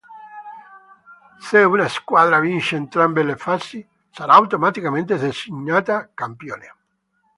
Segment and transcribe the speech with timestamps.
[1.39, 6.73] Se una squadra vince entrambe le fasi, sarà automaticamente designata campione.